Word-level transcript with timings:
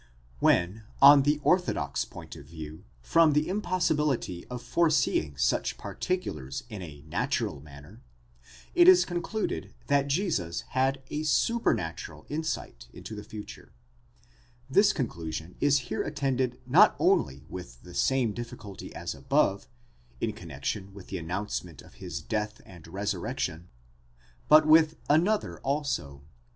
® 0.01 0.03
When 0.39 0.81
on 0.99 1.21
the 1.21 1.37
orthodox 1.43 2.05
point 2.05 2.35
of 2.35 2.47
view, 2.47 2.85
from 3.03 3.33
the 3.33 3.47
impossibility 3.47 4.47
of 4.47 4.63
foreseeing 4.63 5.37
such 5.37 5.77
particulars 5.77 6.63
in 6.71 6.81
a 6.81 7.03
natural 7.03 7.59
manner, 7.61 8.01
it 8.73 8.87
is 8.87 9.05
concluded 9.05 9.75
that 9.85 10.07
Jesus 10.07 10.61
had 10.69 11.03
a 11.11 11.21
super 11.21 11.75
natural 11.75 12.25
insight 12.29 12.87
into 12.91 13.13
the 13.15 13.23
future; 13.23 13.73
this 14.67 14.91
conclusion 14.91 15.55
is 15.59 15.81
here 15.91 16.01
attended 16.01 16.59
not 16.65 16.95
only 16.97 17.45
with 17.47 17.83
the 17.83 17.93
same 17.93 18.33
difficulty 18.33 18.91
as 18.95 19.13
ahove, 19.13 19.67
in 20.19 20.33
connection 20.33 20.95
with 20.95 21.09
the 21.09 21.19
announcement 21.19 21.83
of 21.83 21.93
his 22.01 22.21
death 22.23 22.59
and 22.65 22.87
resurrection, 22.87 23.69
but 24.49 24.65
with 24.65 24.95
another 25.09 25.59
also. 25.59 26.23